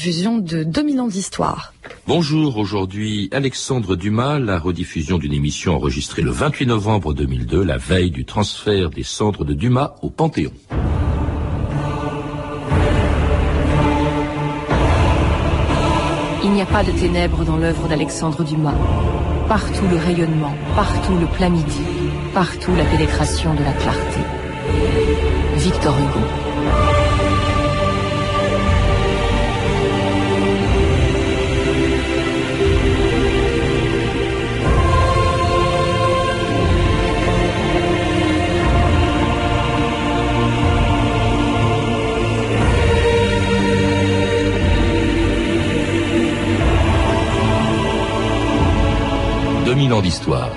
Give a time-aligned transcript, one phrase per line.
[0.00, 1.74] Fusion de 2000 ans d'histoire.
[2.06, 8.10] Bonjour, aujourd'hui Alexandre Dumas, la rediffusion d'une émission enregistrée le 28 novembre 2002, la veille
[8.10, 10.52] du transfert des cendres de Dumas au Panthéon.
[16.44, 18.78] Il n'y a pas de ténèbres dans l'œuvre d'Alexandre Dumas.
[19.48, 21.82] Partout le rayonnement, partout le plat midi,
[22.32, 24.20] partout la pénétration de la clarté.
[25.58, 26.49] Victor Hugo.
[49.70, 50.50] 2000 ans d'histoire.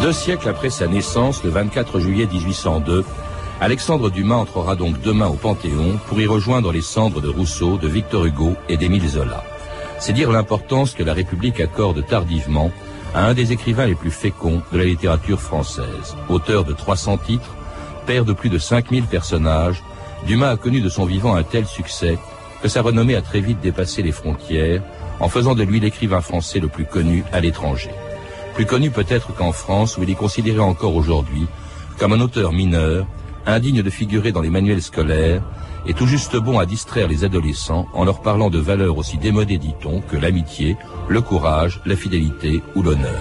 [0.00, 3.04] Deux siècles après sa naissance, le 24 juillet 1802,
[3.60, 7.88] Alexandre Dumas entrera donc demain au Panthéon pour y rejoindre les cendres de Rousseau, de
[7.88, 9.44] Victor Hugo et d'Émile Zola.
[9.98, 12.70] C'est dire l'importance que la République accorde tardivement
[13.14, 16.16] à un des écrivains les plus féconds de la littérature française.
[16.30, 17.54] Auteur de 300 titres,
[18.06, 19.82] père de plus de 5000 personnages,
[20.26, 22.18] Dumas a connu de son vivant un tel succès
[22.62, 24.82] que sa renommée a très vite dépassé les frontières
[25.20, 27.90] en faisant de lui l'écrivain français le plus connu à l'étranger.
[28.54, 31.46] Plus connu peut-être qu'en France où il est considéré encore aujourd'hui
[31.98, 33.06] comme un auteur mineur,
[33.46, 35.42] indigne de figurer dans les manuels scolaires
[35.86, 39.58] et tout juste bon à distraire les adolescents en leur parlant de valeurs aussi démodées,
[39.58, 40.76] dit-on, que l'amitié,
[41.08, 43.20] le courage, la fidélité ou l'honneur.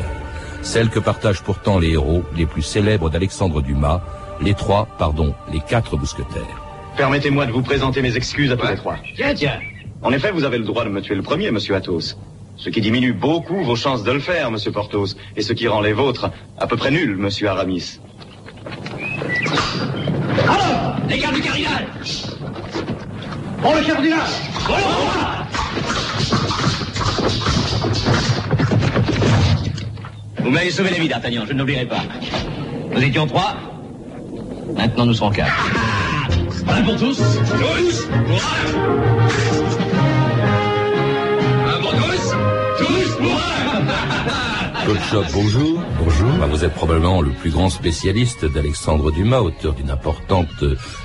[0.62, 4.02] Celles que partagent pourtant les héros les plus célèbres d'Alexandre Dumas,
[4.42, 6.63] les trois, pardon, les quatre mousquetaires.
[6.98, 8.98] Permettez-moi de vous présenter mes excuses à tous les trois.
[9.16, 9.60] Tiens, tiens.
[10.02, 12.16] En effet, vous avez le droit de me tuer le premier, monsieur Athos.
[12.56, 15.82] Ce qui diminue beaucoup vos chances de le faire, monsieur Porthos, et ce qui rend
[15.82, 18.00] les vôtres à peu près nuls, monsieur Aramis.
[20.48, 21.88] Alors, les gardes du cardinal
[23.62, 24.20] Bon, le cardinal
[30.38, 32.02] Vous m'avez sauvé la vie, D'Artagnan, je ne l'oublierai pas.
[32.94, 33.56] Nous étions trois,
[34.76, 35.52] maintenant nous serons quatre.
[36.76, 37.18] Un pour tous.
[37.18, 38.08] Tous.
[41.68, 42.34] Un pour tous.
[42.80, 43.18] Tous
[45.34, 45.80] bonjour.
[46.00, 46.32] Bonjour.
[46.40, 50.64] Bah, vous êtes probablement le plus grand spécialiste d'Alexandre Dumas, auteur d'une importante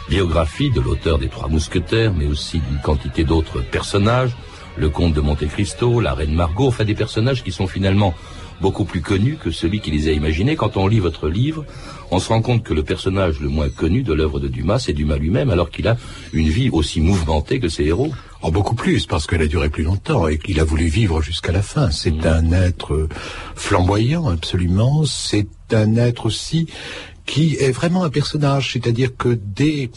[0.08, 4.34] biographie de l'auteur des Trois Mousquetaires, mais aussi d'une quantité d'autres personnages.
[4.78, 8.14] Le comte de Monte Cristo, la reine Margot, enfin des personnages qui sont finalement
[8.60, 10.56] beaucoup plus connus que celui qui les a imaginés.
[10.56, 11.64] Quand on lit votre livre,
[12.10, 14.92] on se rend compte que le personnage le moins connu de l'œuvre de Dumas, c'est
[14.92, 15.96] Dumas lui-même, alors qu'il a
[16.32, 18.12] une vie aussi mouvementée que ses héros.
[18.40, 21.50] En beaucoup plus, parce qu'elle a duré plus longtemps et qu'il a voulu vivre jusqu'à
[21.52, 21.90] la fin.
[21.90, 22.26] C'est Mm.
[22.26, 23.08] un être
[23.56, 25.04] flamboyant, absolument.
[25.04, 26.66] C'est un être aussi
[27.26, 28.72] qui est vraiment un personnage.
[28.72, 29.90] C'est-à-dire que dès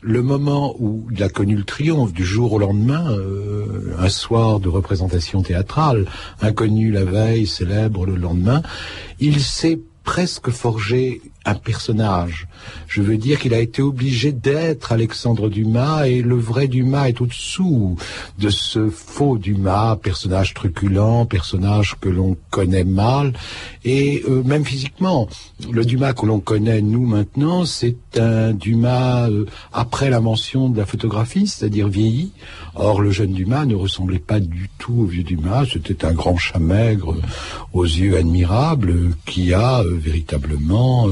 [0.00, 4.60] le moment où il a connu le triomphe du jour au lendemain, euh, un soir
[4.60, 6.06] de représentation théâtrale,
[6.40, 8.62] inconnu la veille, célèbre le lendemain,
[9.18, 12.46] il s'est presque forgé un personnage.
[12.86, 17.20] Je veux dire qu'il a été obligé d'être Alexandre Dumas et le vrai Dumas est
[17.20, 17.96] au-dessous
[18.38, 23.32] de ce faux Dumas, personnage truculent, personnage que l'on connaît mal
[23.84, 25.28] et euh, même physiquement.
[25.70, 30.86] Le Dumas que l'on connaît nous maintenant, c'est un Dumas euh, après l'invention de la
[30.86, 32.32] photographie, c'est-à-dire vieilli.
[32.74, 36.36] Or le jeune Dumas ne ressemblait pas du tout au vieux Dumas, c'était un grand
[36.36, 37.16] chat maigre
[37.72, 41.08] aux yeux admirables qui a euh, véritablement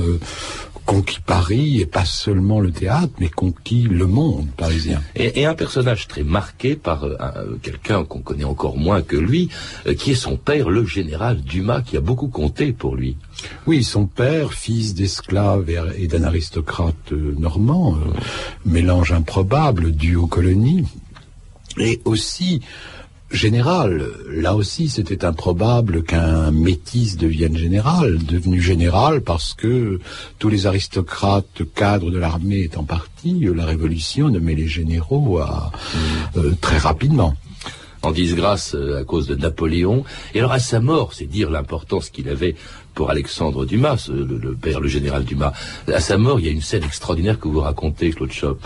[0.88, 5.02] conquis Paris et pas seulement le théâtre, mais conquis le monde parisien.
[5.14, 9.16] Et, et un personnage très marqué par euh, euh, quelqu'un qu'on connaît encore moins que
[9.16, 9.50] lui,
[9.86, 13.18] euh, qui est son père, le général Dumas, qui a beaucoup compté pour lui.
[13.66, 18.12] Oui, son père, fils d'esclave et, d'un aristocrate normand, euh,
[18.64, 20.86] mélange improbable dû aux colonies,
[21.78, 22.62] et aussi
[23.30, 24.06] général.
[24.30, 30.00] Là aussi, c'était improbable qu'un métis devienne général, devenu général parce que
[30.38, 35.72] tous les aristocrates cadres de l'armée étant partis, la Révolution nommait les généraux à,
[36.36, 37.34] euh, très rapidement.
[38.02, 40.04] en disgrâce euh, à cause de Napoléon.
[40.32, 42.54] Et alors à sa mort, c'est dire l'importance qu'il avait
[42.98, 45.52] pour Alexandre Dumas, ce- le, père, le général Dumas.
[45.86, 48.58] À sa mort, il y a une scène extraordinaire que vous racontez, Claude Chop.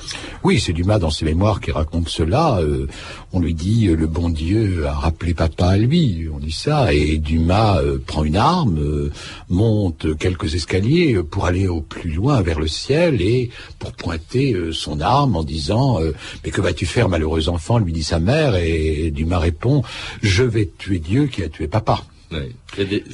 [0.43, 2.59] Oui, c'est Dumas dans ses mémoires qui raconte cela.
[2.63, 2.87] Euh,
[3.35, 6.29] on lui dit euh, le bon Dieu a rappelé papa à lui.
[6.35, 9.11] On dit ça et Dumas euh, prend une arme, euh,
[9.51, 14.55] monte quelques escaliers euh, pour aller au plus loin vers le ciel et pour pointer
[14.55, 17.77] euh, son arme en disant euh, mais que vas-tu faire malheureux enfant?
[17.79, 19.83] lui dit sa mère et Dumas répond
[20.23, 22.03] je vais tuer Dieu qui a tué papa.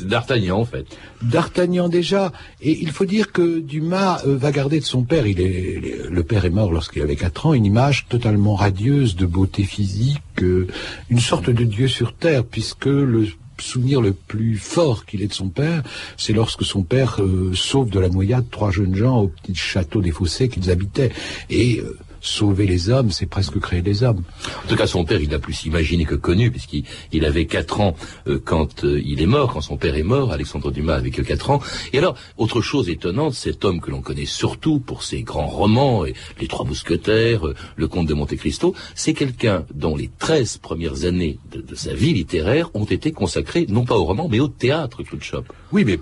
[0.02, 0.86] D'Artagnan, en fait.
[1.22, 2.32] D'Artagnan déjà.
[2.60, 6.22] Et il faut dire que Dumas euh, va garder de son père, il est, le
[6.22, 10.66] père est mort lorsqu'il avait 4 ans, une image totalement radieuse de beauté physique, euh,
[11.10, 13.26] une sorte de dieu sur terre, puisque le
[13.60, 15.82] souvenir le plus fort qu'il ait de son père,
[16.16, 20.00] c'est lorsque son père euh, sauve de la noyade trois jeunes gens au petit château
[20.00, 21.10] des Fossés qu'ils habitaient.
[21.50, 21.82] Et
[22.20, 24.22] sauver les hommes, c'est presque créer des hommes.
[24.64, 27.94] En tout cas, son père, il a plus imaginé que connu, puisqu'il avait 4 ans
[28.26, 31.22] euh, quand euh, il est mort, quand son père est mort, Alexandre Dumas avait que
[31.22, 31.60] 4 ans.
[31.92, 36.04] Et alors, autre chose étonnante, cet homme que l'on connaît surtout pour ses grands romans,
[36.04, 40.58] et Les Trois Mousquetaires, euh, Le Comte de Monte Cristo, c'est quelqu'un dont les 13
[40.58, 44.48] premières années de, sa vie littéraire ont été consacrées, non pas au roman, mais au
[44.48, 45.52] théâtre, Chop.
[45.72, 45.98] Oui, mais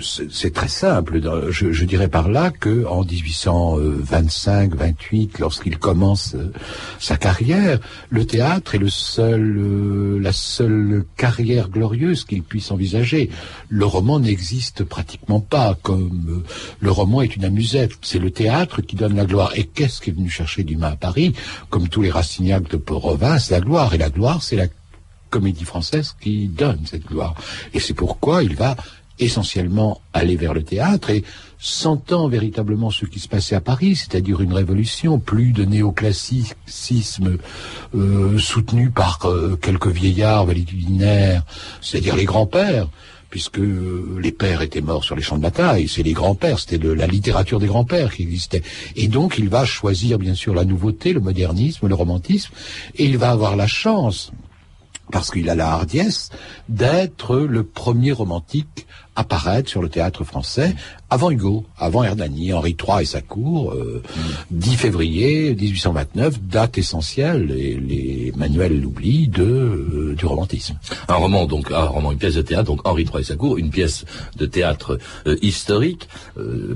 [0.00, 1.20] c'est très simple.
[1.50, 6.50] Je, je, dirais par là que en 1825-28, lorsqu'il commence euh,
[6.98, 7.78] sa carrière,
[8.08, 13.28] le théâtre est le seul, euh, la seule carrière glorieuse qu'il puisse envisager.
[13.68, 16.48] Le roman n'existe pratiquement pas, comme euh,
[16.80, 17.92] le roman est une amusette.
[18.00, 19.52] C'est le théâtre qui donne la gloire.
[19.54, 21.34] Et qu'est-ce qui est venu chercher Dumas à Paris?
[21.68, 23.92] Comme tous les Rastignac de province, la gloire.
[23.92, 24.68] Et la gloire, c'est la
[25.28, 27.34] comédie française qui donne cette gloire.
[27.74, 28.74] Et c'est pourquoi il va
[29.24, 31.24] essentiellement aller vers le théâtre et
[31.58, 37.38] sentant véritablement ce qui se passait à Paris, c'est-à-dire une révolution, plus de néoclassicisme
[37.94, 41.44] euh, soutenu par euh, quelques vieillards valétudinaires,
[41.80, 42.88] c'est-à-dire les grands-pères,
[43.30, 46.78] puisque euh, les pères étaient morts sur les champs de bataille, c'est les grands-pères, c'était
[46.78, 48.62] la littérature des grands-pères qui existait.
[48.96, 52.52] Et donc il va choisir bien sûr la nouveauté, le modernisme, le romantisme,
[52.96, 54.32] et il va avoir la chance,
[55.12, 56.30] parce qu'il a la hardiesse,
[56.68, 58.86] d'être le premier romantique
[59.16, 60.74] apparaître sur le théâtre français
[61.12, 63.76] avant Hugo, avant Hernani, Henri III et sa cour,
[64.50, 70.78] 10 euh, février 1829, date essentielle, et les manuels l'oublient, de, euh, du romantisme.
[71.08, 73.58] Un roman, donc, un roman, une pièce de théâtre, donc Henri III et sa cour,
[73.58, 74.06] une pièce
[74.38, 76.08] de théâtre euh, historique,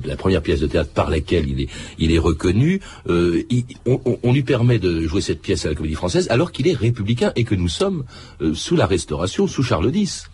[0.04, 1.68] la première pièce de théâtre par laquelle il est,
[1.98, 2.80] il est reconnu.
[3.08, 6.74] on, on, lui permet de jouer cette pièce à la Comédie Française alors qu'il est
[6.74, 8.04] républicain et que nous sommes
[8.52, 10.28] sous la Restauration, sous Charles X.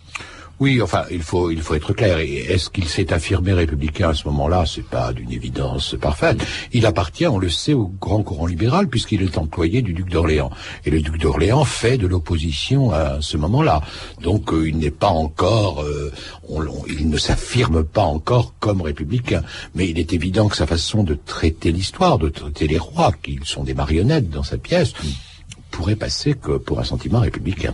[0.63, 2.19] Oui, enfin, il faut, il faut être clair.
[2.19, 4.63] Est-ce qu'il s'est affirmé républicain à ce moment-là?
[4.65, 6.41] C'est pas d'une évidence parfaite.
[6.71, 10.51] Il appartient, on le sait, au grand courant libéral puisqu'il est employé du duc d'Orléans.
[10.85, 13.81] Et le duc d'Orléans fait de l'opposition à ce moment-là.
[14.21, 16.13] Donc, euh, il n'est pas encore, euh,
[16.87, 19.43] il ne s'affirme pas encore comme républicain.
[19.75, 23.37] Mais il est évident que sa façon de traiter l'histoire, de traiter les rois, qui
[23.43, 24.93] sont des marionnettes dans sa pièce,
[25.73, 27.73] pourrait passer que pour un sentiment républicain.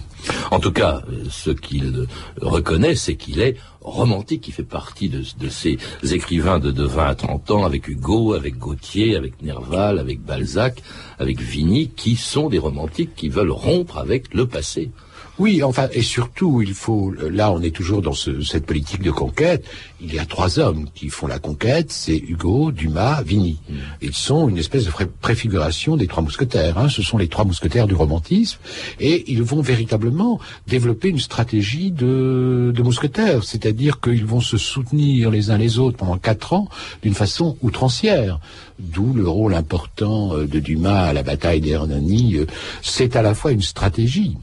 [0.51, 2.07] En tout cas, ce qu'il
[2.41, 7.15] reconnaît, c'est qu'il est romantique, il fait partie de, ces écrivains de, de 20 à
[7.15, 10.81] 30 ans, avec Hugo, avec Gautier, avec Nerval, avec Balzac,
[11.19, 14.91] avec Vigny, qui sont des romantiques qui veulent rompre avec le passé.
[15.39, 19.63] Oui, enfin, et surtout, il faut, là, on est toujours dans cette politique de conquête.
[20.01, 23.57] Il y a trois hommes qui font la conquête, c'est Hugo, Dumas, Vigny.
[23.69, 23.73] Mm.
[24.01, 24.91] Ils sont une espèce de
[25.21, 26.77] préfiguration des trois mousquetaires.
[26.77, 26.89] Hein.
[26.89, 28.59] Ce sont les trois mousquetaires du romantisme,
[28.99, 35.31] et ils vont véritablement développer une stratégie de, de mousquetaires, c'est-à-dire qu'ils vont se soutenir
[35.31, 36.67] les uns les autres pendant quatre ans
[37.01, 38.41] d'une façon outrancière.
[38.77, 42.37] D'où le rôle important euh, de Dumas à la bataille d'Hernani.
[42.37, 42.45] Euh,
[42.81, 44.37] c'est à la fois une stratégie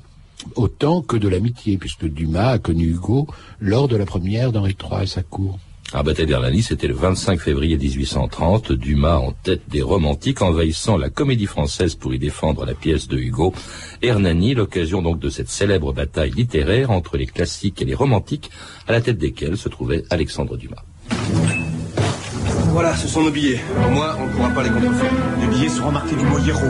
[0.54, 3.26] autant que de l'amitié, puisque Dumas a connu Hugo
[3.60, 5.58] lors de la première d'Henri III et sa cour.
[5.92, 11.10] À bataille d'Hernani, c'était le 25 février 1830, Dumas en tête des romantiques envahissant la
[11.10, 13.55] comédie française pour y défendre la pièce de Hugo.
[14.02, 18.50] Hernani, l'occasion donc de cette célèbre bataille littéraire entre les classiques et les romantiques,
[18.88, 20.82] à la tête desquels se trouvait Alexandre Dumas.
[22.76, 23.58] Voilà, ce sont nos billets.
[23.86, 25.10] Au moins, on ne pourra pas les contrefaire.
[25.40, 26.66] Les billets seront marqués du mot hierro,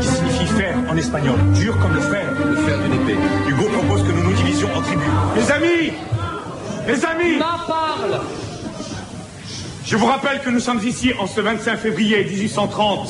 [0.00, 1.38] qui signifie fer en espagnol.
[1.54, 2.26] Dur comme le fer.
[2.44, 3.16] Le fer d'une épée.
[3.46, 5.06] Hugo propose que nous nous divisions en tribus.
[5.36, 5.92] Les amis
[6.88, 8.20] Les amis Ma parle
[9.84, 13.08] Je vous rappelle que nous sommes ici en ce 25 février 1830,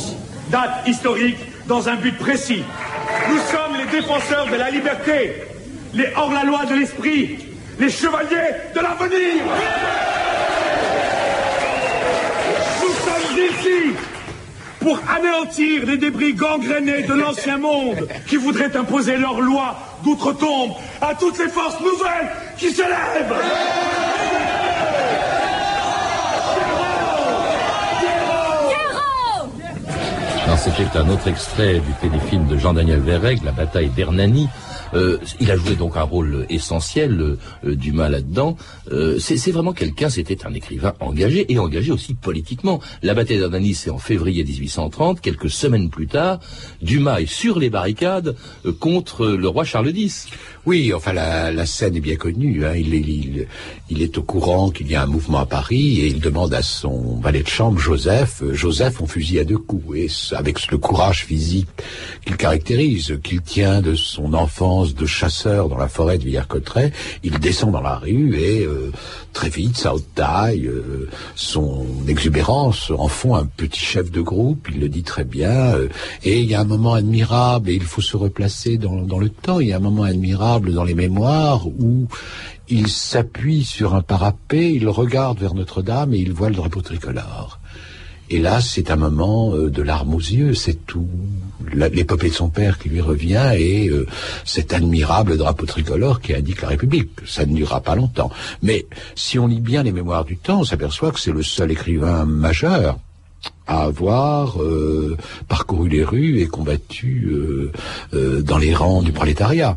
[0.50, 2.62] date historique, dans un but précis.
[3.30, 5.44] Nous sommes les défenseurs de la liberté,
[5.94, 7.38] les hors-la-loi de l'esprit,
[7.80, 10.07] les chevaliers de l'avenir
[14.80, 21.14] pour anéantir les débris gangrénés de l'ancien monde qui voudraient imposer leurs lois d'outre-tombe à
[21.14, 24.07] toutes les forces nouvelles qui se lèvent.
[30.76, 34.48] C'était un autre extrait du téléfilm de Jean-Daniel Verreg, La bataille d'Hernani.
[34.94, 38.56] Euh, il a joué donc un rôle essentiel euh, là-dedans.
[38.90, 42.80] Euh, c'est vraiment quelqu'un, c'était un écrivain engagé et engagé aussi politiquement.
[43.02, 45.20] La bataille d'Hernani, c'est en février 1830.
[45.20, 46.40] Quelques semaines plus tard,
[46.82, 48.36] Dumas est sur les barricades
[48.80, 50.28] contre le roi Charles X.
[50.68, 52.66] Oui, enfin la, scène est bien connue.
[52.66, 52.74] Hein.
[52.76, 56.60] Il, est au courant qu'il y a un mouvement à Paris et il demande à
[56.60, 59.96] son valet de chambre, Joseph, euh, Joseph, on fusille à deux coups.
[59.96, 61.68] Et avec le courage physique
[62.24, 67.38] qu'il caractérise, qu'il tient de son enfance de chasseur dans la forêt de Villers-Cotterêts, il
[67.38, 68.92] descend dans la rue et euh,
[69.32, 74.68] très vite, sa haute taille, euh, son exubérance en font un petit chef de groupe,
[74.70, 75.74] il le dit très bien.
[76.24, 79.28] et il y a un moment admirable et il faut se replacer dans, dans le
[79.28, 82.08] temps, il y a un moment admirable dans les mémoires où
[82.68, 87.57] il s'appuie sur un parapet, il regarde vers Notre-Dame et il voit le drapeau tricolore.
[88.30, 91.08] Et là, c'est un moment euh, de larmes aux yeux, c'est tout
[91.72, 94.06] l'épopée de son père qui lui revient et euh,
[94.44, 97.10] cet admirable drapeau tricolore qui indique la République.
[97.26, 98.30] Ça ne durera pas longtemps.
[98.62, 101.70] Mais si on lit bien les mémoires du temps, on s'aperçoit que c'est le seul
[101.70, 102.98] écrivain majeur
[103.68, 105.16] à avoir euh,
[105.46, 107.70] parcouru les rues et combattu euh,
[108.14, 109.76] euh, dans les rangs du prolétariat,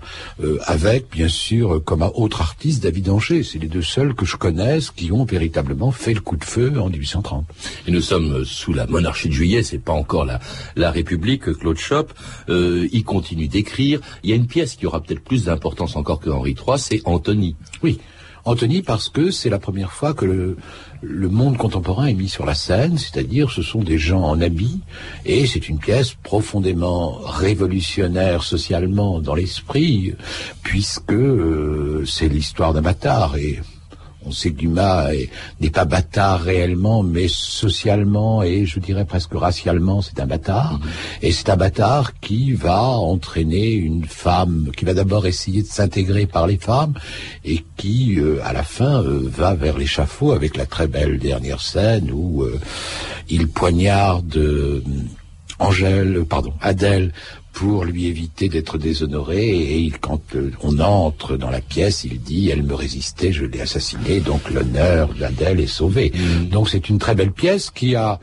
[0.66, 3.44] avec bien sûr comme autre artiste David Anger.
[3.44, 6.80] C'est les deux seuls que je connaisse qui ont véritablement fait le coup de feu
[6.80, 7.46] en 1830.
[7.88, 10.40] Et nous sommes sous la monarchie de Juillet, c'est pas encore la,
[10.76, 11.52] la République.
[11.54, 12.14] Claude Chop,
[12.48, 14.00] il continue d'écrire.
[14.24, 17.02] Il y a une pièce qui aura peut-être plus d'importance encore que Henri III, c'est
[17.06, 17.56] Anthony.
[17.84, 18.00] Oui.
[18.46, 22.54] Anthony parce que c'est la première fois que le, monde contemporain est mis sur la
[22.54, 24.82] scène, c'est-à-dire ce sont des gens en habit,
[25.26, 30.14] et c'est une pièce profondément révolutionnaire socialement dans l'esprit,
[30.64, 32.82] puisque euh, c'est l'histoire d'un
[33.36, 33.60] et
[34.26, 35.10] on sait que Dumas
[35.60, 40.74] n'est pas bâtard réellement, mais socialement et je dirais presque racialement, c'est un bâtard.
[40.74, 40.90] Mhm.
[41.24, 46.28] Et c'est un bâtard qui va entraîner une femme, qui va d'abord essayer de s'intégrer
[46.28, 46.94] par les femmes
[47.46, 51.62] et qui, euh, à la fin, euh, va vers l'échafaud avec la très belle dernière
[51.62, 52.60] scène où euh,
[53.30, 54.84] il poignarde
[55.60, 57.14] Angèle, pardon, Adèle
[57.54, 59.84] pour lui éviter d'être déshonoré.
[59.86, 63.62] Et quand euh, on entre dans la pièce, il dit "Elle me résistait, je l'ai
[63.62, 66.48] assassinée, donc l'honneur d'Adèle est sauvé." Mm.
[66.48, 68.20] Donc c'est une très belle pièce qui a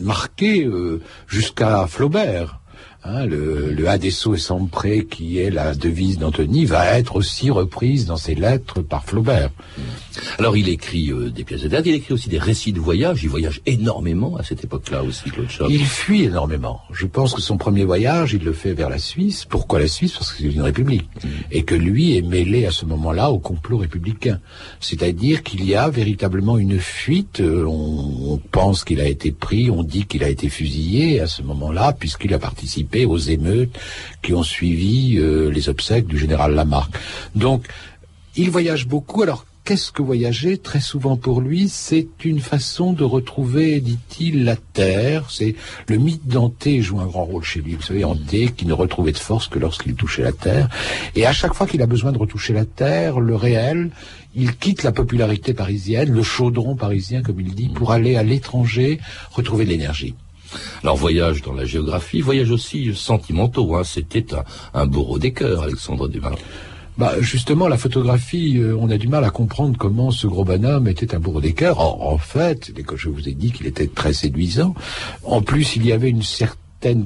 [0.00, 2.61] marqué euh, jusqu'à Flaubert.
[3.04, 8.06] Hein, le, le Adesso et Sampré, qui est la devise d'Anthony, va être aussi reprise
[8.06, 9.50] dans ses lettres par Flaubert.
[10.38, 13.24] Alors il écrit euh, des pièces de théâtre, il écrit aussi des récits de voyage,
[13.24, 15.66] il voyage énormément à cette époque-là aussi, Claude Chop.
[15.68, 16.80] Il fuit énormément.
[16.92, 19.46] Je pense que son premier voyage, il le fait vers la Suisse.
[19.46, 20.12] Pourquoi la Suisse?
[20.12, 21.08] Parce que c'est une république.
[21.24, 21.28] Mm.
[21.50, 24.38] Et que lui est mêlé à ce moment-là au complot républicain.
[24.78, 29.70] C'est-à-dire qu'il y a véritablement une fuite, euh, on, on pense qu'il a été pris,
[29.70, 32.38] on dit qu'il a été fusillé à ce moment-là, puisqu'il a
[33.04, 33.78] aux émeutes
[34.22, 36.92] qui ont suivi euh, les obsèques du général Lamarck.
[37.34, 37.66] Donc,
[38.36, 39.22] il voyage beaucoup.
[39.22, 44.56] Alors, qu'est-ce que voyager Très souvent pour lui, c'est une façon de retrouver, dit-il, la
[44.56, 45.30] terre.
[45.30, 45.54] C'est
[45.88, 47.74] le mythe d'Anté joue un grand rôle chez lui.
[47.74, 50.68] Vous savez, Anté qui ne retrouvait de force que lorsqu'il touchait la terre.
[51.14, 53.90] Et à chaque fois qu'il a besoin de retoucher la terre, le réel,
[54.34, 58.98] il quitte la popularité parisienne, le chaudron parisien, comme il dit, pour aller à l'étranger
[59.30, 60.14] retrouver de l'énergie.
[60.82, 63.76] Alors voyage dans la géographie, voyage aussi sentimentaux.
[63.76, 63.82] Hein.
[63.84, 64.26] C'était
[64.74, 66.32] un, bourreau des cœurs, Alexandre Dumas.
[66.98, 70.88] Bah justement, la photographie, euh, on a du mal à comprendre comment ce gros bonhomme
[70.88, 71.80] était un bourreau des cœurs.
[71.80, 74.74] En, fait, dès que je vous ai dit qu'il était très séduisant,
[75.24, 76.61] en plus il y avait une certaine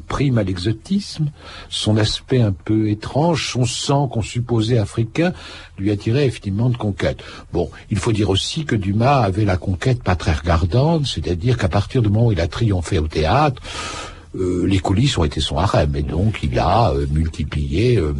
[0.06, 1.30] prime à l'exotisme,
[1.68, 5.32] son aspect un peu étrange, son sang qu'on supposait africain
[5.78, 7.22] lui attirait effectivement de conquête.
[7.52, 11.68] Bon, il faut dire aussi que Dumas avait la conquête pas très regardante, c'est-à-dire qu'à
[11.68, 13.62] partir du moment où il a triomphé au théâtre,
[14.36, 18.14] euh, les coulisses ont été son harem, et donc il a euh, multiplié euh,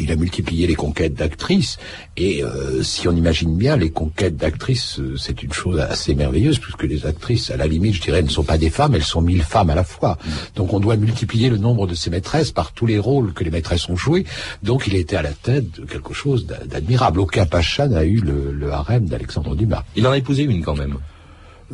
[0.00, 1.78] il a multiplié les conquêtes d'actrices.
[2.16, 6.58] Et euh, si on imagine bien, les conquêtes d'actrices, euh, c'est une chose assez merveilleuse,
[6.58, 9.20] puisque les actrices, à la limite, je dirais, ne sont pas des femmes, elles sont
[9.20, 10.18] mille femmes à la fois.
[10.24, 10.30] Mm.
[10.56, 13.50] Donc on doit multiplier le nombre de ses maîtresses par tous les rôles que les
[13.50, 14.24] maîtresses ont joués.
[14.62, 17.20] Donc il était à la tête de quelque chose d'admirable.
[17.20, 19.84] Aucun pacha n'a eu le, harem d'Alexandre Dumas.
[19.96, 20.96] Il en a épousé une quand même.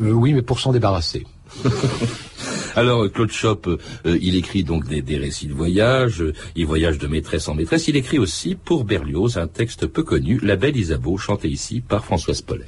[0.01, 1.25] Euh, oui, mais pour s'en débarrasser.
[2.75, 6.23] Alors Claude Chop, euh, il écrit donc des, récits de voyage,
[6.55, 7.87] il voyage de maîtresse en maîtresse.
[7.87, 12.05] Il écrit aussi pour Berlioz un texte peu connu, La Belle Isabeau, chanté ici par
[12.05, 12.65] Françoise Paulet.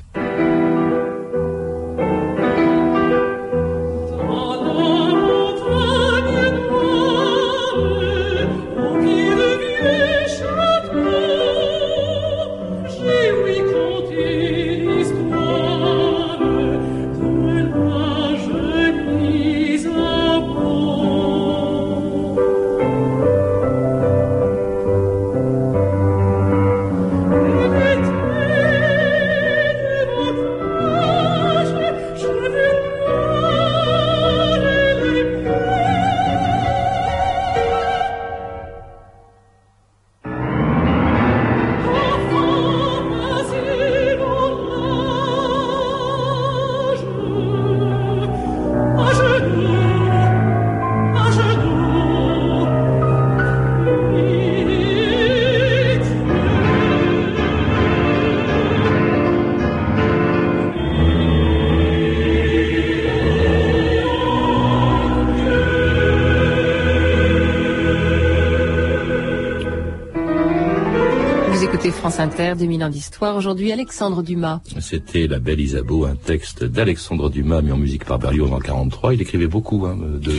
[71.92, 73.36] France Inter, 2000 ans d'histoire.
[73.36, 74.62] Aujourd'hui, Alexandre Dumas.
[74.80, 79.14] C'était La Belle Isabeau, un texte d'Alexandre Dumas mis en musique par Berlioz en 1943.
[79.14, 80.34] Il écrivait beaucoup hein, de...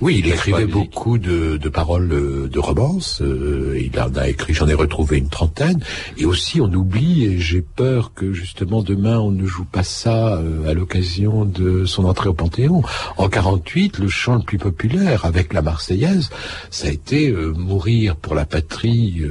[0.00, 3.22] Oui, il écrivait beaucoup de, de, paroles euh, de romances.
[3.22, 5.80] Euh, il en a écrit, j'en ai retrouvé une trentaine.
[6.16, 10.36] Et aussi, on oublie, et j'ai peur que justement demain on ne joue pas ça
[10.36, 12.82] euh, à l'occasion de son entrée au Panthéon.
[13.16, 16.30] En 48, le chant le plus populaire avec la Marseillaise,
[16.70, 19.22] ça a été mourir pour la patrie.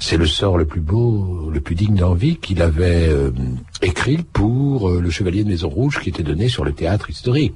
[0.00, 3.10] C'est le sort le plus beau, le plus digne d'envie qu'il avait
[3.82, 7.54] écrit pour le Chevalier de Maison Rouge qui était donné sur le théâtre historique.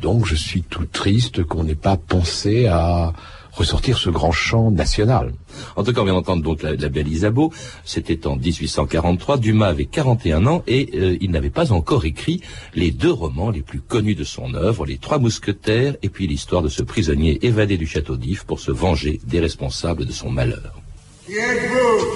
[0.00, 3.12] Donc, je suis tout triste qu'on n'ait pas pensé à
[3.52, 5.34] ressortir ce grand chant national.
[5.76, 7.52] En tout cas, on vient d'entendre donc la, belle Isabeau.
[7.84, 9.36] C'était en 1843.
[9.38, 12.40] Dumas avait 41 ans et euh, il n'avait pas encore écrit
[12.74, 16.62] les deux romans les plus connus de son œuvre, Les Trois Mousquetaires et puis l'histoire
[16.62, 20.80] de ce prisonnier évadé du château d'If pour se venger des responsables de son malheur.
[21.26, 22.06] Qui êtes-vous?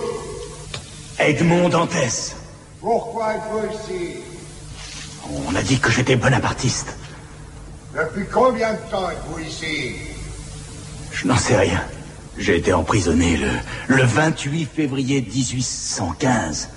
[1.18, 2.36] Edmond Dantès.
[2.80, 4.16] Pourquoi êtes-vous ici?
[5.48, 6.96] On a dit que j'étais bonapartiste.
[7.96, 9.94] Depuis combien de temps êtes-vous ici
[11.12, 11.80] Je n'en sais rien.
[12.36, 13.48] J'ai été emprisonné le,
[13.96, 16.68] le 28 février 1815.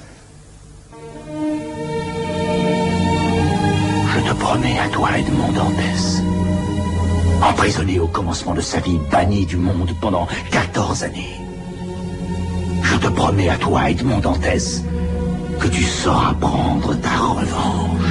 [4.13, 6.21] Je te promets à toi, Edmond Dantès.
[7.41, 11.35] Emprisonné au commencement de sa vie, banni du monde pendant 14 années.
[12.81, 14.83] Je te promets à toi, Edmond Dantès,
[15.59, 18.08] que tu sauras prendre ta revanche.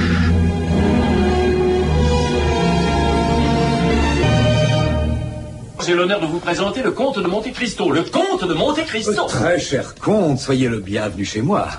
[5.85, 7.89] J'ai l'honneur de vous présenter le comte de Monte Cristo.
[7.89, 9.25] Le comte de Monte Cristo.
[9.27, 11.69] Très cher comte, soyez le bienvenu chez moi.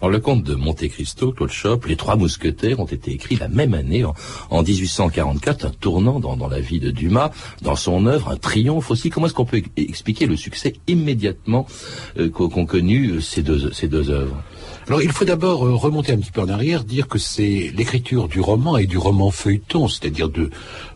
[0.00, 3.48] Alors, le comte de Monte Cristo, Claude Chop, les trois mousquetaires ont été écrits la
[3.48, 8.36] même année, en, 1844, un tournant dans, la vie de Dumas, dans son œuvre, un
[8.36, 9.10] triomphe aussi.
[9.10, 11.66] Comment est-ce qu'on peut expliquer le succès immédiatement
[12.18, 14.42] euh, qu'ont connu euh, ces deux, ces deux œuvres?
[14.88, 18.28] Alors il faut d'abord euh, remonter un petit peu en arrière, dire que c'est l'écriture
[18.28, 20.50] du roman et du roman feuilleton, c'est-à-dire de,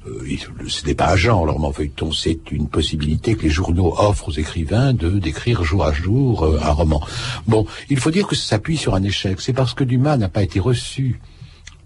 [0.06, 3.94] euh, ce n'est pas un genre le roman feuilleton, c'est une possibilité que les journaux
[3.96, 7.00] offrent aux écrivains de d'écrire jour à jour euh, un roman.
[7.46, 9.40] Bon, il faut dire que ça s'appuie sur un échec.
[9.40, 11.20] C'est parce que Dumas n'a pas été reçu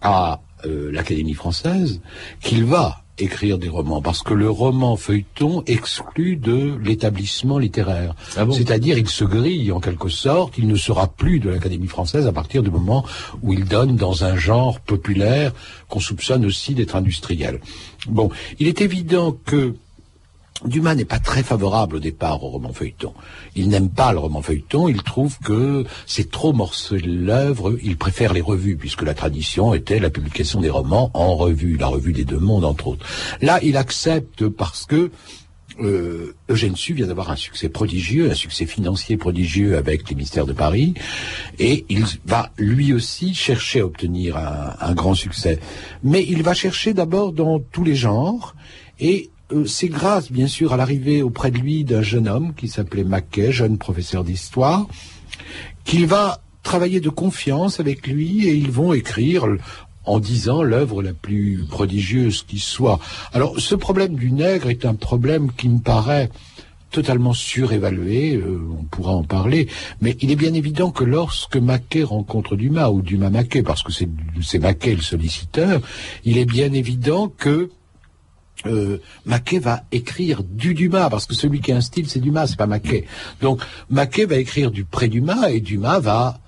[0.01, 2.03] à l'Académie française
[2.43, 8.15] qu'il va écrire des romans, parce que le roman feuilleton exclut de l'établissement littéraire.
[8.37, 12.27] Ah C'est-à-dire, il se grille en quelque sorte, il ne sera plus de l'Académie française
[12.27, 13.05] à partir du moment
[13.43, 15.53] où il donne dans un genre populaire
[15.89, 17.61] qu'on soupçonne aussi d'être industriel.
[18.09, 19.75] Bon, il est évident que
[20.65, 23.15] Dumas n'est pas très favorable au départ au roman feuilleton.
[23.57, 28.33] Il n'aime pas le roman feuilleton, il trouve que c'est trop morcelé l'œuvre, il préfère
[28.33, 32.25] les revues, puisque la tradition était la publication des romans en revue, la revue des
[32.25, 33.07] deux mondes entre autres.
[33.41, 35.11] Là, il accepte parce que
[35.81, 40.53] euh, Eugène vient d'avoir un succès prodigieux, un succès financier prodigieux avec les mystères de
[40.53, 40.95] Paris,
[41.59, 45.59] et il va lui aussi chercher à obtenir un, un grand succès.
[46.03, 48.55] Mais il va chercher d'abord dans tous les genres,
[48.99, 49.31] et
[49.67, 53.53] c'est grâce, bien sûr, à l'arrivée auprès de lui d'un jeune homme qui s'appelait Mackay,
[53.53, 54.87] jeune professeur d'histoire,
[55.85, 59.47] qu'il va travailler de confiance avec lui et ils vont écrire
[60.05, 62.99] en disant l'œuvre la plus prodigieuse qui soit.
[63.33, 66.31] Alors, ce problème du nègre est un problème qui me paraît
[66.91, 69.69] totalement surévalué, euh, on pourra en parler,
[70.01, 73.93] mais il est bien évident que lorsque Maquet rencontre Dumas, ou Dumas Maquet, parce que
[73.93, 75.81] c'est Maquet le solliciteur,
[76.25, 77.71] il est bien évident que
[78.67, 82.49] euh, Maquet va écrire du Dumas, parce que celui qui a un style, c'est Dumas,
[82.49, 83.07] c'est pas Maquet.
[83.41, 86.41] Donc, Maquet va écrire du pré-Dumas, et Dumas va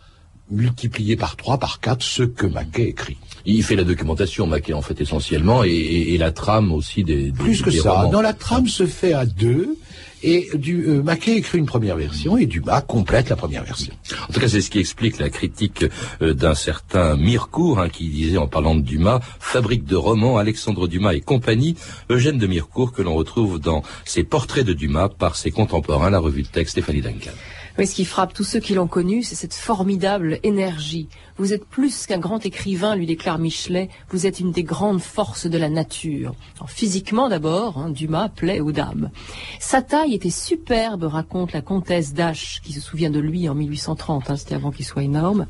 [0.51, 3.17] multiplier par trois, par quatre, ce que Maquet écrit.
[3.45, 7.71] Il fait la documentation, Maquet, en fait, essentiellement, et, la trame aussi des, Plus que
[7.71, 8.09] ça.
[8.13, 9.77] Dans la trame se fait à deux,
[10.23, 13.93] et du, euh, Maquet écrit une première version et Dumas complète la première version.
[14.29, 15.85] En tout cas, c'est ce qui explique la critique
[16.21, 20.87] euh, d'un certain Mirecourt, hein, qui disait en parlant de Dumas, fabrique de romans, Alexandre
[20.87, 21.77] Dumas et compagnie,
[22.11, 26.19] Eugène de Mirecourt, que l'on retrouve dans ses portraits de Dumas par ses contemporains, la
[26.19, 27.33] revue de texte Stéphanie Duncan.
[27.79, 31.09] Mais ce qui frappe tous ceux qui l'ont connu, c'est cette formidable énergie.
[31.39, 35.47] Vous êtes plus qu'un grand écrivain, lui déclare Michelet, vous êtes une des grandes forces
[35.47, 36.35] de la nature.
[36.67, 39.11] physiquement d'abord, hein, Dumas plaît aux dames.
[39.59, 44.31] Sa taille était superbe, raconte la comtesse d'Ache, qui se souvient de lui en 1830,
[44.31, 45.47] hein, c'était avant qu'il soit énorme.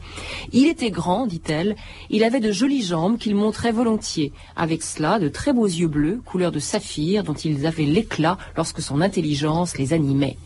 [0.52, 1.74] Il était grand, dit-elle,
[2.10, 6.20] il avait de jolies jambes qu'il montrait volontiers, avec cela de très beaux yeux bleus,
[6.24, 10.36] couleur de saphir, dont ils avaient l'éclat lorsque son intelligence les animait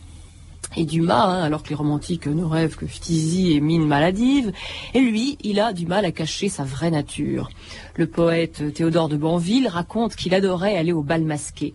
[0.75, 4.51] et Dumas, hein, alors que les romantiques ne rêvent que phtisie et mine maladive,
[4.93, 7.49] et lui, il a du mal à cacher sa vraie nature.
[7.95, 11.73] Le poète Théodore de Banville raconte qu'il adorait aller au bal masqué.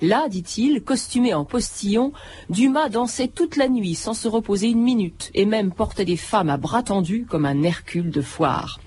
[0.00, 2.12] Là, dit-il, costumé en postillon,
[2.50, 6.50] Dumas dansait toute la nuit sans se reposer une minute et même portait des femmes
[6.50, 8.80] à bras tendus comme un Hercule de foire.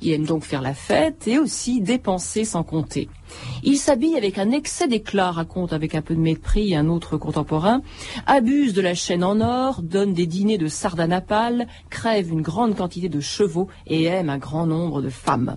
[0.00, 3.08] Il aime donc faire la fête et aussi dépenser sans compter.
[3.62, 7.82] Il s'habille avec un excès d'éclat, raconte avec un peu de mépris un autre contemporain,
[8.26, 13.08] abuse de la chaîne en or, donne des dîners de sardanapale, crève une grande quantité
[13.08, 15.56] de chevaux et aime un grand nombre de femmes.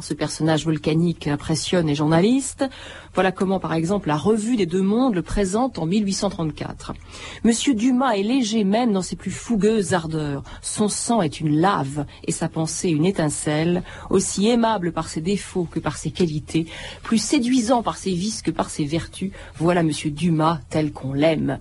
[0.00, 2.64] Ce personnage volcanique impressionne les journalistes.
[3.12, 6.94] Voilà comment, par exemple, la Revue des Deux Mondes le présente en 1834.
[7.42, 10.44] Monsieur Dumas est léger même dans ses plus fougueuses ardeurs.
[10.62, 15.66] Son sang est une lave et sa pensée une étincelle, aussi aimable par ses défauts
[15.68, 16.66] que par ses qualités,
[17.02, 19.32] plus séduisant par ses vices que par ses vertus.
[19.56, 21.58] Voilà Monsieur Dumas tel qu'on l'aime.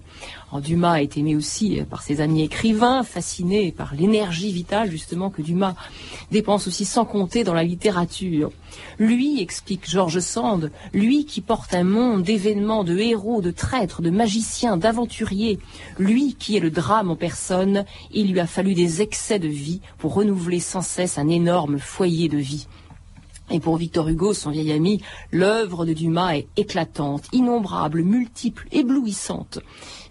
[0.58, 5.76] Dumas est aimé aussi par ses amis écrivains, fasciné par l'énergie vitale justement que Dumas
[6.32, 8.52] dépense aussi sans compter dans la littérature.
[8.98, 14.10] Lui, explique Georges Sand, lui qui porte un monde d'événements, de héros, de traîtres, de
[14.10, 15.60] magiciens, d'aventuriers,
[15.98, 19.82] lui qui est le drame en personne, il lui a fallu des excès de vie
[19.98, 22.68] pour renouveler sans cesse un énorme foyer de vie.
[23.52, 29.60] Et pour Victor Hugo, son vieil ami, l'œuvre de Dumas est éclatante, innombrable, multiple, éblouissante.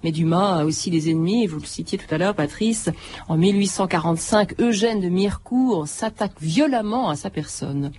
[0.03, 2.91] Mais Dumas a aussi des ennemis, vous le citiez tout à l'heure, Patrice.
[3.29, 7.93] En 1845, Eugène de Mirecourt s'attaque violemment à sa personne.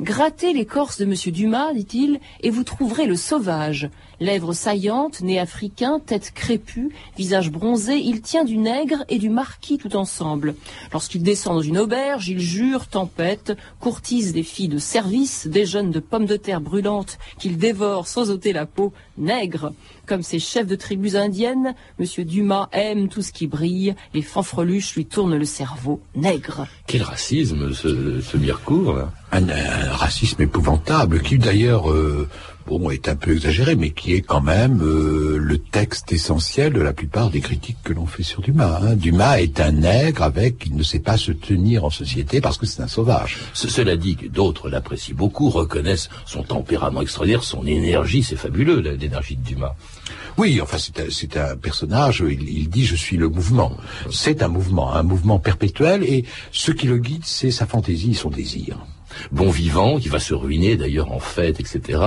[0.00, 3.90] Grattez l'écorce de Monsieur Dumas, dit-il, et vous trouverez le sauvage.
[4.20, 9.78] Lèvres saillantes, nez africain, tête crépue, visage bronzé, il tient du nègre et du marquis
[9.78, 10.54] tout ensemble.
[10.92, 15.90] Lorsqu'il descend dans une auberge, il jure, tempête, courtise des filles de service, des jeunes
[15.90, 19.72] de pommes de terre brûlantes qu'il dévore sans ôter la peau, nègre.
[20.06, 24.94] Comme ses chefs de tribus indiennes, Monsieur Dumas aime tout ce qui brille, les fanfreluches
[24.94, 26.66] lui tournent le cerveau, nègre.
[26.86, 28.54] Quel racisme, ce, ce là
[29.32, 32.28] un, un, racisme épouvantable, qui d'ailleurs, euh,
[32.66, 36.80] bon, est un peu exagéré, mais qui est quand même euh, le texte essentiel de
[36.80, 38.80] la plupart des critiques que l'on fait sur Dumas.
[38.82, 38.96] Hein.
[38.96, 42.66] Dumas est un nègre avec, il ne sait pas se tenir en société parce que
[42.66, 43.38] c'est un sauvage.
[43.52, 48.80] Ce, cela dit que d'autres l'apprécient beaucoup, reconnaissent son tempérament extraordinaire, son énergie, c'est fabuleux,
[48.80, 49.74] l'énergie de Dumas.
[50.36, 53.76] Oui, enfin c'est un, un, personnage, il, il, dit je suis le mouvement.
[54.10, 58.30] C'est un mouvement, un mouvement perpétuel, et ce qui le guide, c'est sa fantaisie, son
[58.30, 58.78] désir
[59.32, 62.00] bon vivant, qui va se ruiner d'ailleurs en fête, etc.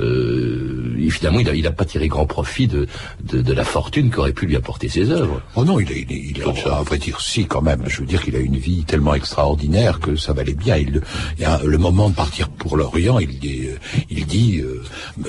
[0.00, 2.86] Euh, et finalement, il n'a il a pas tiré grand profit de,
[3.22, 5.40] de, de la fortune qu'aurait pu lui apporter ses œuvres.
[5.54, 7.84] Oh non, il a, il, il a, à vrai dire, si quand même.
[7.86, 10.76] Je veux dire qu'il a une vie tellement extraordinaire que ça valait bien.
[10.76, 11.00] Il,
[11.36, 13.68] il y a le moment de partir pour l'Orient, il dit,
[14.10, 14.82] il dit, euh,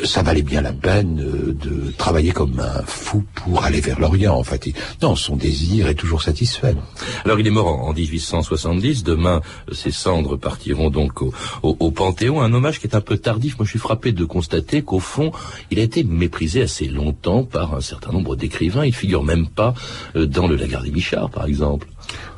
[0.04, 4.36] ça valait bien la peine euh, de travailler comme un fou pour aller vers l'Orient.
[4.36, 4.70] En fait,
[5.02, 6.76] non, son désir est toujours satisfait.
[7.26, 9.04] Alors, il est mort en, en 1870.
[9.04, 11.22] Demain, ses cendres partiront donc donc
[11.64, 13.58] au, Panthéon, un hommage qui est un peu tardif.
[13.58, 15.32] Moi, je suis frappé de constater qu'au fond,
[15.70, 18.86] il a été méprisé assez longtemps par un certain nombre d'écrivains.
[18.86, 19.74] Il figure même pas
[20.16, 21.88] euh, dans le Lagarde Bichard, par exemple.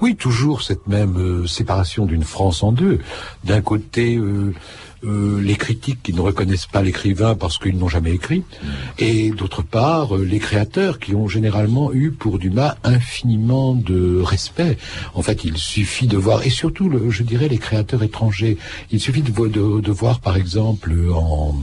[0.01, 2.99] Oui, toujours cette même euh, séparation d'une France en deux.
[3.43, 4.53] D'un côté, euh,
[5.05, 8.43] euh, les critiques qui ne reconnaissent pas l'écrivain parce qu'ils n'ont jamais écrit,
[8.97, 14.77] et d'autre part, euh, les créateurs qui ont généralement eu pour Dumas infiniment de respect.
[15.13, 18.57] En fait, il suffit de voir, et surtout, je dirais, les créateurs étrangers,
[18.91, 21.55] il suffit de voir, par exemple, en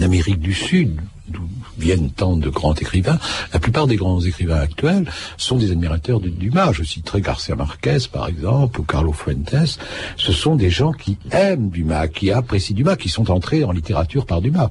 [0.00, 1.42] Amérique du Sud, d'où
[1.78, 3.18] viennent tant de grands écrivains,
[3.52, 6.72] la plupart des grands écrivains actuels sont des admirateurs de Dumas.
[6.72, 9.78] Je citerai Garcia Marquez, par exemple, ou Carlo Fuentes.
[10.16, 14.26] Ce sont des gens qui aiment Dumas, qui apprécient Dumas, qui sont entrés en littérature
[14.26, 14.70] par Dumas.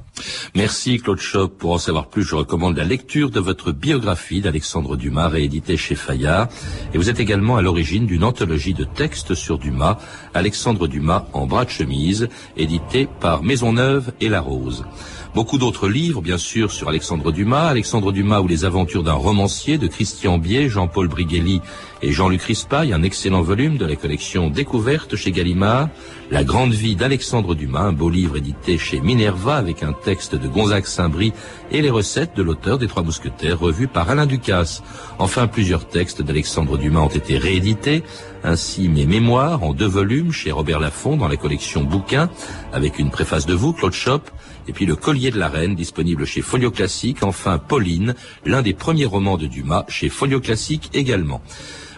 [0.54, 1.58] Merci Claude Chop.
[1.58, 5.94] Pour en savoir plus, je recommande la lecture de votre biographie d'Alexandre Dumas, rééditée chez
[5.94, 6.48] Fayard.
[6.92, 9.98] Et vous êtes également à l'origine d'une anthologie de textes sur Dumas,
[10.34, 14.84] Alexandre Dumas en bras de chemise, édité par Maisonneuve et La Rose.
[15.36, 17.68] Beaucoup d'autres livres, bien sûr, sur Alexandre Dumas.
[17.68, 21.60] Alexandre Dumas ou les aventures d'un romancier de Christian Bier, Jean-Paul Briguelli
[22.00, 25.90] et Jean-Luc Rispaille, un excellent volume de la collection Découverte chez Gallimard.
[26.30, 30.48] La grande vie d'Alexandre Dumas, un beau livre édité chez Minerva avec un texte de
[30.48, 31.34] Gonzague Saint-Brie
[31.70, 34.82] et les recettes de l'auteur des Trois Mousquetaires revues par Alain Ducasse.
[35.18, 38.04] Enfin, plusieurs textes d'Alexandre Dumas ont été réédités.
[38.42, 42.30] Ainsi, mes mémoires en deux volumes chez Robert Laffont dans la collection Bouquins
[42.72, 44.30] avec une préface de vous, Claude Chop,
[44.68, 47.22] et puis Le Collier de la Reine, disponible chez Folio Classique.
[47.22, 51.40] Enfin, Pauline, l'un des premiers romans de Dumas, chez Folio Classique également.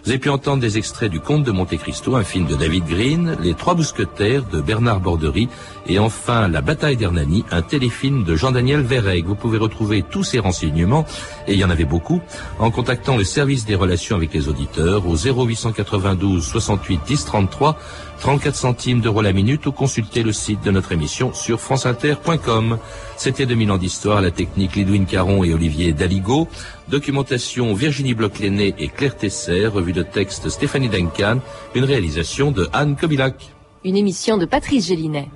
[0.05, 2.87] Vous avez pu entendre des extraits du Comte de Monte Cristo, un film de David
[2.87, 5.49] Green, Les Trois Mousquetaires de Bernard Bordery,
[5.87, 9.27] et enfin La Bataille d'Hernani, un téléfilm de Jean-Daniel Verreg.
[9.27, 11.05] Vous pouvez retrouver tous ces renseignements,
[11.47, 12.23] et il y en avait beaucoup,
[12.59, 17.79] en contactant le service des relations avec les auditeurs au 0892 68 10 33.
[18.21, 22.79] 34 centimes d'euros la minute ou consultez le site de notre émission sur franceinter.com.
[23.17, 26.49] C'était 2000 ans d'histoire, la technique Lidwin Caron et Olivier Daligo,
[26.89, 31.39] documentation Virginie bloch et Claire Tesser, revue de texte Stéphanie Duncan,
[31.75, 33.53] une réalisation de Anne Kobilac.
[33.85, 35.29] Une émission de Patrice Gélinet.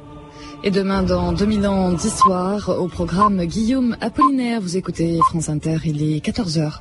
[0.65, 6.03] Et demain, dans 2000 ans d'histoire, au programme Guillaume Apollinaire, vous écoutez France Inter, il
[6.03, 6.81] est 14h.